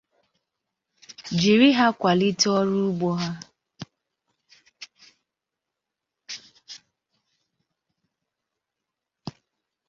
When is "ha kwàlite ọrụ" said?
1.77-2.75